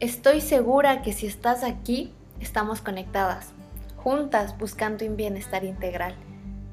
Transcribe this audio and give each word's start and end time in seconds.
Estoy 0.00 0.40
segura 0.40 1.02
que 1.02 1.12
si 1.12 1.26
estás 1.26 1.62
aquí, 1.62 2.10
estamos 2.40 2.80
conectadas, 2.80 3.50
juntas 3.98 4.56
buscando 4.56 5.04
un 5.04 5.14
bienestar 5.14 5.62
integral. 5.62 6.14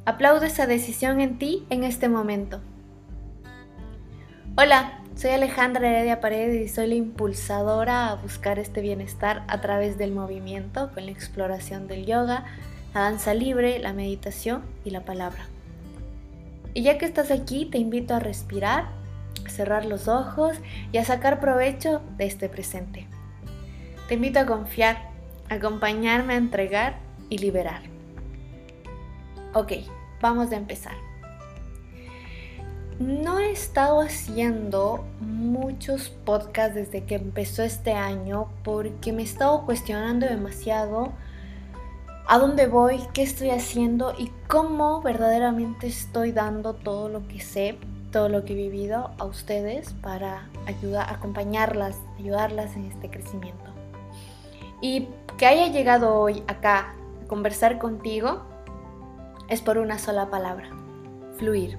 Aplaudo 0.06 0.46
esa 0.46 0.66
decisión 0.66 1.20
en 1.20 1.38
ti 1.38 1.66
en 1.70 1.84
este 1.84 2.08
momento. 2.08 2.62
Hola, 4.56 5.02
soy 5.18 5.32
Alejandra 5.32 5.90
Heredia 5.90 6.22
Paredes 6.22 6.72
y 6.72 6.74
soy 6.74 6.88
la 6.88 6.96
impulsadora 6.96 8.12
a 8.12 8.16
buscar 8.16 8.60
este 8.60 8.80
bienestar 8.80 9.44
a 9.50 9.60
través 9.60 9.98
del 9.98 10.14
movimiento, 10.14 10.90
con 10.94 11.06
la 11.06 11.12
exploración 11.12 11.90
del 11.90 12.06
yoga, 12.06 12.46
la 12.94 13.02
danza 13.02 13.34
libre, 13.34 13.78
la 13.80 13.92
meditación 13.92 14.64
y 14.86 14.92
la 14.92 15.02
palabra. 15.02 15.48
Y 16.74 16.84
ya 16.84 16.98
que 16.98 17.06
estás 17.06 17.30
aquí, 17.32 17.66
te 17.66 17.78
invito 17.78 18.16
a 18.16 18.20
respirar, 18.20 18.86
a 19.46 19.50
cerrar 19.50 19.84
los 19.84 20.08
ojos 20.08 20.56
y 20.94 20.98
a 20.98 21.04
sacar 21.04 21.42
provecho 21.42 22.02
de 22.18 22.26
este 22.26 22.48
presente. 22.48 23.06
Te 24.08 24.14
invito 24.14 24.40
a 24.40 24.46
confiar, 24.46 25.10
acompañarme 25.50 26.36
a 26.36 26.38
entregar 26.38 26.96
y 27.30 27.40
liberar. 27.40 27.82
Ok, 29.54 29.74
vamos 30.22 30.52
a 30.54 30.56
empezar. 30.56 30.94
No 33.00 33.38
he 33.40 33.52
estado 33.52 34.00
haciendo 34.00 35.06
muchos 35.20 36.10
podcasts 36.10 36.76
desde 36.76 37.04
que 37.04 37.16
empezó 37.16 37.64
este 37.64 37.92
año 37.92 38.48
porque 38.64 39.12
me 39.12 39.24
he 39.24 39.26
estado 39.26 39.66
cuestionando 39.66 40.26
demasiado 40.26 41.12
a 42.28 42.40
dónde 42.40 42.68
voy, 42.68 43.02
qué 43.14 43.24
estoy 43.24 43.50
haciendo 43.50 44.14
y 44.18 44.32
cómo 44.48 45.02
verdaderamente 45.02 45.88
estoy 45.88 46.32
dando 46.32 46.74
todo 46.74 47.10
lo 47.10 47.28
que 47.28 47.42
sé, 47.42 47.78
todo 48.12 48.30
lo 48.30 48.46
que 48.46 48.54
he 48.54 48.56
vivido 48.56 49.12
a 49.18 49.26
ustedes 49.26 49.94
para 50.02 50.50
ayudar, 50.66 51.14
acompañarlas, 51.14 51.98
ayudarlas 52.18 52.76
en 52.78 52.86
este 52.86 53.10
crecimiento. 53.10 53.77
Y 54.82 55.08
que 55.38 55.46
haya 55.46 55.68
llegado 55.68 56.16
hoy 56.16 56.44
acá 56.48 56.94
a 57.24 57.28
conversar 57.28 57.78
contigo 57.78 58.44
es 59.50 59.62
por 59.62 59.78
una 59.78 59.98
sola 59.98 60.30
palabra, 60.30 60.70
fluir. 61.38 61.78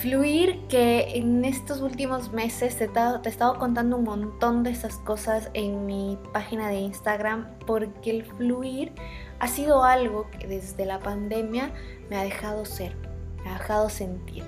Fluir 0.00 0.66
que 0.68 1.18
en 1.18 1.44
estos 1.44 1.82
últimos 1.82 2.32
meses 2.32 2.76
te, 2.76 2.84
he 2.84 3.28
estado 3.28 3.58
contando 3.58 3.98
un 3.98 4.04
montón 4.04 4.62
de 4.62 4.70
esas 4.70 4.96
cosas 4.96 5.50
en 5.52 5.84
mi 5.84 6.18
página 6.32 6.68
de 6.68 6.76
Instagram 6.76 7.48
porque 7.66 8.10
el 8.10 8.24
fluir 8.24 8.92
ha 9.40 9.48
sido 9.48 9.84
algo 9.84 10.30
que 10.30 10.46
desde 10.46 10.86
la 10.86 11.00
pandemia 11.00 11.72
me 12.08 12.16
ha 12.16 12.22
dejado 12.22 12.64
ser, 12.64 12.96
me 13.44 13.50
ha 13.50 13.58
dejado 13.58 13.90
sentir. 13.90 14.44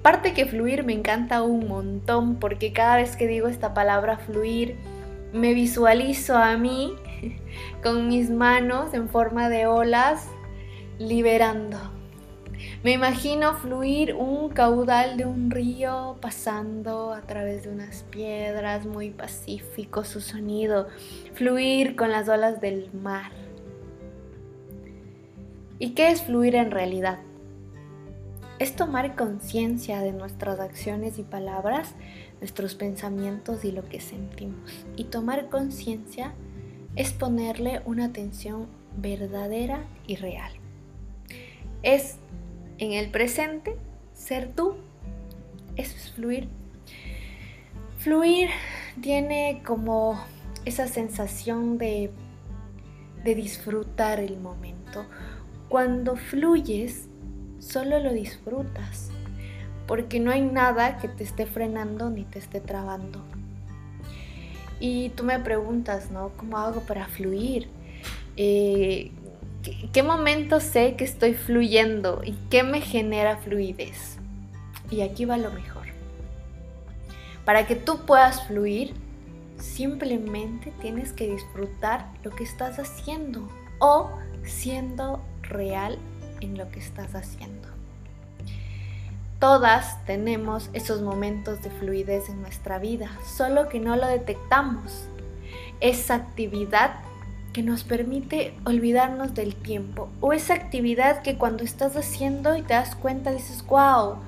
Aparte 0.00 0.34
que 0.34 0.44
fluir 0.44 0.84
me 0.84 0.92
encanta 0.92 1.42
un 1.42 1.68
montón 1.68 2.36
porque 2.36 2.72
cada 2.72 2.96
vez 2.96 3.16
que 3.16 3.26
digo 3.26 3.48
esta 3.48 3.72
palabra 3.72 4.18
fluir, 4.18 4.76
me 5.32 5.54
visualizo 5.54 6.36
a 6.36 6.56
mí 6.56 6.94
con 7.82 8.08
mis 8.08 8.30
manos 8.30 8.94
en 8.94 9.08
forma 9.08 9.48
de 9.48 9.66
olas 9.66 10.28
liberando. 10.98 11.78
Me 12.82 12.92
imagino 12.92 13.54
fluir 13.54 14.14
un 14.14 14.48
caudal 14.48 15.16
de 15.16 15.24
un 15.24 15.50
río 15.50 16.16
pasando 16.20 17.12
a 17.12 17.22
través 17.22 17.64
de 17.64 17.70
unas 17.70 18.02
piedras, 18.04 18.86
muy 18.86 19.10
pacífico 19.10 20.04
su 20.04 20.20
sonido, 20.20 20.88
fluir 21.34 21.96
con 21.96 22.10
las 22.10 22.28
olas 22.28 22.60
del 22.60 22.92
mar. 22.92 23.32
¿Y 25.78 25.90
qué 25.90 26.10
es 26.10 26.22
fluir 26.22 26.54
en 26.54 26.70
realidad? 26.70 27.18
Es 28.58 28.76
tomar 28.76 29.16
conciencia 29.16 30.00
de 30.00 30.12
nuestras 30.12 30.60
acciones 30.60 31.18
y 31.18 31.24
palabras 31.24 31.94
nuestros 32.42 32.74
pensamientos 32.74 33.64
y 33.64 33.70
lo 33.70 33.88
que 33.88 34.00
sentimos. 34.00 34.84
Y 34.96 35.04
tomar 35.04 35.48
conciencia 35.48 36.34
es 36.96 37.12
ponerle 37.12 37.82
una 37.84 38.06
atención 38.06 38.66
verdadera 38.96 39.84
y 40.08 40.16
real. 40.16 40.50
Es 41.84 42.16
en 42.78 42.94
el 42.94 43.12
presente 43.12 43.76
ser 44.12 44.52
tú. 44.52 44.74
Es 45.76 46.10
fluir. 46.16 46.48
Fluir 47.98 48.50
tiene 49.00 49.62
como 49.64 50.20
esa 50.64 50.88
sensación 50.88 51.78
de, 51.78 52.10
de 53.22 53.34
disfrutar 53.36 54.18
el 54.18 54.40
momento. 54.40 55.06
Cuando 55.68 56.16
fluyes, 56.16 57.06
solo 57.60 58.00
lo 58.00 58.12
disfrutas 58.12 59.11
porque 59.92 60.20
no 60.20 60.30
hay 60.30 60.40
nada 60.40 60.96
que 60.96 61.06
te 61.06 61.22
esté 61.22 61.44
frenando 61.44 62.08
ni 62.08 62.24
te 62.24 62.38
esté 62.38 62.60
trabando. 62.60 63.22
Y 64.80 65.10
tú 65.10 65.22
me 65.22 65.38
preguntas, 65.38 66.10
¿no? 66.10 66.30
¿Cómo 66.38 66.56
hago 66.56 66.80
para 66.80 67.08
fluir? 67.08 67.68
Eh, 68.38 69.10
¿qué, 69.92 70.02
momento 70.02 70.60
sé 70.60 70.96
que 70.96 71.04
estoy 71.04 71.34
fluyendo 71.34 72.22
y 72.24 72.32
qué 72.48 72.62
me 72.62 72.80
genera 72.80 73.36
fluidez? 73.36 74.16
Y 74.90 75.02
aquí 75.02 75.26
va 75.26 75.36
lo 75.36 75.50
mejor. 75.50 75.88
Para 77.44 77.66
que 77.66 77.76
tú 77.76 78.06
puedas 78.06 78.46
fluir, 78.46 78.94
simplemente 79.58 80.72
tienes 80.80 81.12
que 81.12 81.30
disfrutar 81.30 82.10
lo 82.24 82.30
que 82.30 82.44
estás 82.44 82.78
haciendo 82.78 83.46
o 83.78 84.10
siendo 84.42 85.22
real 85.42 85.98
en 86.40 86.56
lo 86.56 86.70
que 86.70 86.78
estás 86.78 87.14
haciendo. 87.14 87.71
Todas 89.42 89.98
tenemos 90.04 90.70
esos 90.72 91.02
momentos 91.02 91.62
de 91.62 91.70
fluidez 91.70 92.28
en 92.28 92.40
nuestra 92.42 92.78
vida, 92.78 93.10
solo 93.26 93.68
que 93.68 93.80
no 93.80 93.96
lo 93.96 94.06
detectamos. 94.06 95.08
Esa 95.80 96.14
actividad 96.14 97.00
que 97.52 97.64
nos 97.64 97.82
permite 97.82 98.54
olvidarnos 98.64 99.34
del 99.34 99.56
tiempo 99.56 100.10
o 100.20 100.32
esa 100.32 100.54
actividad 100.54 101.22
que 101.22 101.38
cuando 101.38 101.64
estás 101.64 101.96
haciendo 101.96 102.54
y 102.56 102.62
te 102.62 102.74
das 102.74 102.94
cuenta 102.94 103.32
dices, 103.32 103.66
wow, 103.66 104.18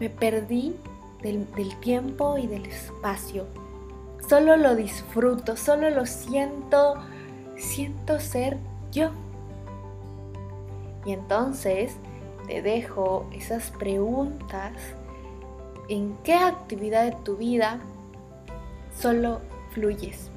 me 0.00 0.08
perdí 0.08 0.74
del, 1.20 1.46
del 1.52 1.78
tiempo 1.80 2.38
y 2.38 2.46
del 2.46 2.64
espacio. 2.64 3.44
Solo 4.26 4.56
lo 4.56 4.74
disfruto, 4.74 5.54
solo 5.58 5.90
lo 5.90 6.06
siento, 6.06 6.94
siento 7.58 8.18
ser 8.20 8.56
yo. 8.90 9.10
Y 11.04 11.12
entonces 11.12 11.98
te 12.46 12.62
dejo 12.62 13.28
esas 13.32 13.70
preguntas 13.70 14.72
en 15.88 16.16
qué 16.24 16.34
actividad 16.34 17.04
de 17.04 17.16
tu 17.24 17.36
vida 17.36 17.80
solo 18.98 19.40
fluyes. 19.70 20.30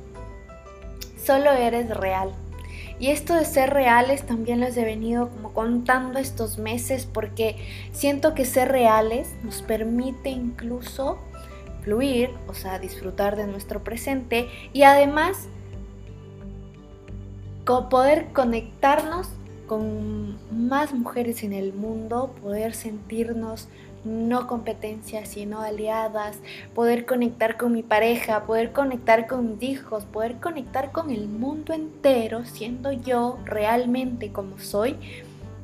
Solo 1.23 1.51
eres 1.51 1.89
real. 1.89 2.33
Y 2.99 3.09
esto 3.09 3.35
de 3.35 3.45
ser 3.45 3.71
reales 3.71 4.25
también 4.25 4.59
les 4.59 4.75
he 4.77 4.83
venido 4.83 5.29
como 5.29 5.53
contando 5.53 6.17
estos 6.19 6.57
meses 6.57 7.05
porque 7.05 7.55
siento 7.91 8.33
que 8.33 8.45
ser 8.45 8.69
reales 8.69 9.35
nos 9.43 9.61
permite 9.61 10.29
incluso 10.29 11.19
fluir, 11.83 12.31
o 12.47 12.53
sea, 12.53 12.79
disfrutar 12.79 13.35
de 13.35 13.45
nuestro 13.45 13.83
presente 13.83 14.47
y 14.73 14.83
además 14.83 15.47
poder 17.89 18.27
conectarnos 18.33 19.29
con 19.67 20.37
más 20.51 20.93
mujeres 20.93 21.43
en 21.43 21.53
el 21.53 21.73
mundo, 21.73 22.33
poder 22.41 22.73
sentirnos 22.73 23.67
no 24.03 24.47
competencias, 24.47 25.29
sino 25.29 25.61
aliadas, 25.61 26.37
poder 26.73 27.05
conectar 27.05 27.57
con 27.57 27.73
mi 27.73 27.83
pareja, 27.83 28.45
poder 28.45 28.71
conectar 28.71 29.27
con 29.27 29.51
mis 29.51 29.63
hijos, 29.63 30.05
poder 30.05 30.37
conectar 30.39 30.91
con 30.91 31.11
el 31.11 31.27
mundo 31.27 31.73
entero, 31.73 32.45
siendo 32.45 32.91
yo 32.91 33.37
realmente 33.45 34.31
como 34.31 34.57
soy 34.59 34.95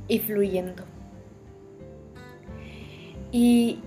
y 0.08 0.20
fluyendo. 0.20 0.84
Y, 3.32 3.79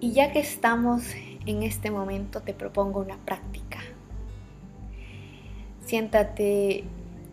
y 0.00 0.12
ya 0.12 0.30
que 0.30 0.40
estamos 0.40 1.02
en 1.46 1.62
este 1.62 1.90
momento, 1.90 2.42
te 2.42 2.54
propongo 2.54 3.00
una 3.00 3.16
práctica. 3.16 3.78
Siéntate 5.86 6.84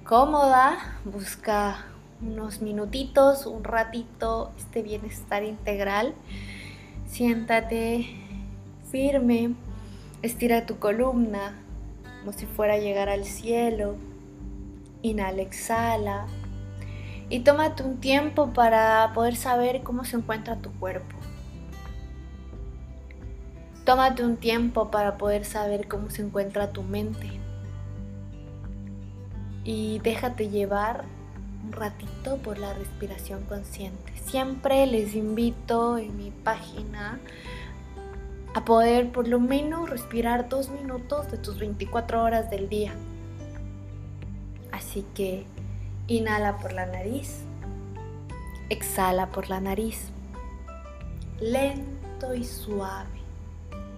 cómoda, 0.04 1.00
busca 1.06 1.88
unos 2.22 2.62
minutitos, 2.62 3.46
un 3.46 3.64
ratito, 3.64 4.52
este 4.58 4.82
bienestar 4.82 5.44
integral. 5.44 6.14
Siéntate 7.08 8.08
firme, 8.92 9.56
estira 10.22 10.66
tu 10.66 10.80
columna 10.80 11.60
como 12.24 12.32
si 12.32 12.46
fuera 12.46 12.76
a 12.76 12.78
llegar 12.78 13.10
al 13.10 13.26
cielo. 13.26 13.98
Inhala, 15.02 15.42
exhala. 15.42 16.26
Y 17.30 17.42
tómate 17.42 17.84
un 17.84 18.00
tiempo 18.00 18.54
para 18.54 19.12
poder 19.14 19.36
saber 19.36 19.84
cómo 19.84 20.06
se 20.06 20.16
encuentra 20.16 20.56
tu 20.58 20.72
cuerpo. 20.80 21.18
Tómate 23.84 24.24
un 24.24 24.38
tiempo 24.38 24.90
para 24.90 25.18
poder 25.18 25.44
saber 25.44 25.90
cómo 25.90 26.10
se 26.10 26.22
encuentra 26.22 26.72
tu 26.72 26.84
mente. 26.84 27.30
Y 29.66 30.00
déjate 30.00 30.48
llevar 30.48 31.04
un 31.64 31.72
ratito 31.72 32.38
por 32.38 32.58
la 32.58 32.74
respiración 32.74 33.44
consciente. 33.44 34.14
Siempre 34.26 34.86
les 34.86 35.16
invito 35.16 35.98
en 35.98 36.18
mi 36.18 36.32
página 36.32 37.20
a 38.54 38.66
poder 38.66 39.12
por 39.12 39.28
lo 39.28 39.40
menos 39.40 39.90
respirar 39.90 40.50
dos 40.50 40.70
minutos 40.70 41.32
de 41.32 41.38
tus 41.38 41.58
24 41.60 42.22
horas 42.22 42.50
del 42.50 42.70
día. 42.70 42.94
Así 44.72 45.06
que 45.16 45.46
inhala 46.08 46.58
por 46.58 46.74
la 46.74 46.86
nariz, 46.86 47.40
exhala 48.70 49.30
por 49.30 49.50
la 49.50 49.60
nariz, 49.60 50.10
lento 51.40 52.36
y 52.36 52.44
suave, 52.44 53.22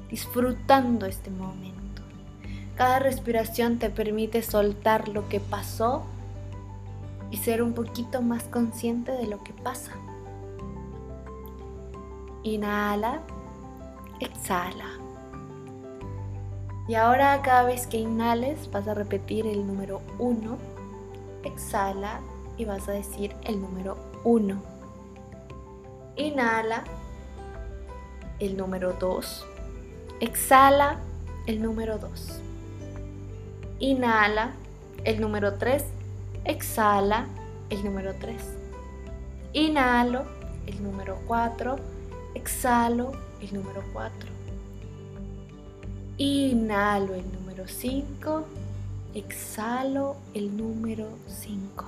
disfrutando 0.09 1.05
este 1.05 1.31
momento. 1.31 1.75
Cada 2.75 2.99
respiración 2.99 3.79
te 3.79 3.89
permite 3.89 4.41
soltar 4.41 5.07
lo 5.07 5.27
que 5.29 5.39
pasó 5.39 6.05
y 7.35 7.37
ser 7.37 7.61
un 7.61 7.73
poquito 7.73 8.21
más 8.21 8.45
consciente 8.45 9.11
de 9.11 9.27
lo 9.27 9.43
que 9.43 9.51
pasa. 9.51 9.91
Inhala, 12.43 13.23
exhala. 14.21 14.85
Y 16.87 16.95
ahora 16.95 17.41
cada 17.41 17.63
vez 17.63 17.87
que 17.87 17.97
inhales 17.97 18.71
vas 18.71 18.87
a 18.87 18.93
repetir 18.93 19.47
el 19.47 19.67
número 19.67 19.99
1, 20.17 20.57
exhala 21.43 22.21
y 22.55 22.63
vas 22.63 22.87
a 22.87 22.93
decir 22.93 23.35
el 23.43 23.59
número 23.59 23.97
1. 24.23 24.55
Inhala 26.15 26.85
el 28.39 28.55
número 28.55 28.93
2, 28.93 29.45
exhala 30.21 31.01
el 31.47 31.61
número 31.61 31.97
2. 31.97 32.39
Inhala 33.79 34.53
el 35.03 35.19
número 35.19 35.55
3, 35.55 35.83
exhala 36.45 37.27
el 37.69 37.83
número 37.83 38.13
3. 38.19 38.35
Inhalo 39.53 40.25
el 40.67 40.81
número 40.83 41.19
4, 41.27 41.75
exhalo 42.35 43.11
el 43.41 43.53
número 43.53 43.83
4. 43.93 44.29
Inhalo 46.17 47.15
el 47.15 47.31
número 47.33 47.67
5, 47.67 48.45
exhalo 49.13 50.15
el 50.33 50.55
número 50.55 51.07
5. 51.27 51.85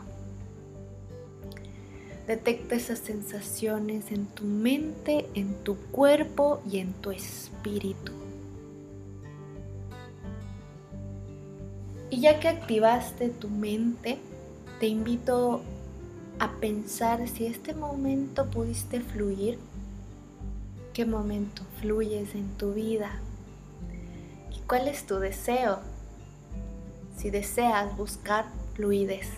Detecta 2.27 2.75
esas 2.75 2.99
sensaciones 2.99 4.11
en 4.11 4.25
tu 4.25 4.43
mente, 4.43 5.29
en 5.33 5.55
tu 5.63 5.77
cuerpo 5.77 6.61
y 6.69 6.79
en 6.79 6.91
tu 6.93 7.11
espíritu. 7.11 8.11
Y 12.09 12.21
ya 12.21 12.39
que 12.39 12.49
activaste 12.49 13.29
tu 13.29 13.47
mente, 13.49 14.17
te 14.79 14.87
invito 14.87 15.61
a 16.39 16.51
pensar 16.59 17.27
si 17.27 17.47
este 17.47 17.73
momento 17.73 18.45
pudiste 18.45 19.01
fluir, 19.01 19.57
qué 20.93 21.05
momento 21.05 21.63
fluyes 21.81 22.35
en 22.35 22.47
tu 22.57 22.73
vida 22.73 23.19
y 24.55 24.59
cuál 24.67 24.87
es 24.87 25.07
tu 25.07 25.15
deseo. 25.15 25.79
Si 27.17 27.31
deseas 27.31 27.97
buscar 27.97 28.45
fluidez. 28.75 29.29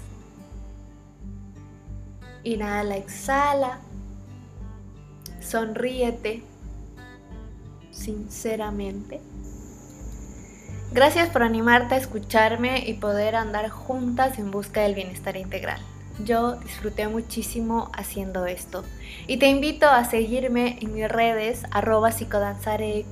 Inhala, 2.43 2.97
exhala, 2.97 3.79
sonríete 5.39 6.43
sinceramente 7.91 9.21
Gracias 10.91 11.29
por 11.29 11.43
animarte 11.43 11.93
a 11.93 11.97
escucharme 11.99 12.83
y 12.87 12.95
poder 12.95 13.35
andar 13.35 13.69
juntas 13.69 14.39
en 14.39 14.49
busca 14.49 14.81
del 14.81 14.95
bienestar 14.95 15.37
integral. 15.37 15.79
Yo 16.25 16.55
disfruté 16.55 17.07
muchísimo 17.07 17.91
haciendo 17.93 18.47
esto 18.47 18.83
y 19.27 19.37
te 19.37 19.47
invito 19.47 19.87
a 19.87 20.03
seguirme 20.05 20.79
en 20.81 20.95
mis 20.95 21.07
redes 21.07 21.61
arroba 21.69 22.11
psicodanzareq 22.11 23.05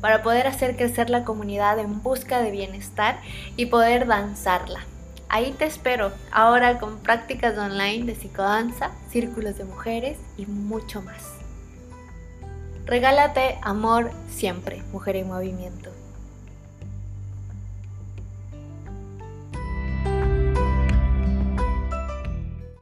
para 0.00 0.22
poder 0.22 0.46
hacer 0.46 0.76
crecer 0.76 1.10
la 1.10 1.24
comunidad 1.24 1.78
en 1.78 2.02
busca 2.02 2.40
de 2.40 2.50
bienestar 2.50 3.20
y 3.54 3.66
poder 3.66 4.06
danzarla. 4.06 4.80
Ahí 5.28 5.52
te 5.52 5.66
espero, 5.66 6.12
ahora 6.32 6.78
con 6.78 7.00
prácticas 7.00 7.56
online 7.58 8.06
de 8.06 8.14
psicodanza, 8.14 8.92
círculos 9.10 9.58
de 9.58 9.64
mujeres 9.64 10.18
y 10.38 10.46
mucho 10.46 11.02
más. 11.02 11.22
Regálate 12.86 13.58
amor 13.62 14.10
siempre, 14.28 14.82
mujer 14.90 15.16
en 15.16 15.28
movimiento. 15.28 15.99